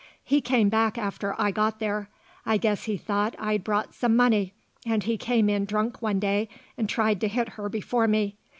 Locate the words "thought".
2.97-3.35